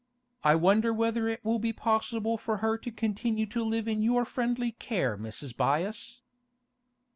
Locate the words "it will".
1.27-1.59